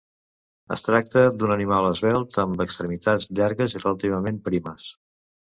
[0.75, 4.91] Es tracta d'un animal esvelt amb extremitats llargues i relativament primes.